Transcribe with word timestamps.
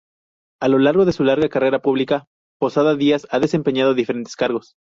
A 0.59 0.67
lo 0.67 0.79
largo 0.79 1.05
de 1.05 1.11
su 1.13 1.23
larga 1.23 1.47
carrera 1.47 1.77
pública, 1.79 2.27
Posada 2.59 2.95
Díaz 2.95 3.27
ha 3.29 3.37
desempeñado 3.37 3.93
diferentes 3.93 4.35
cargos. 4.35 4.75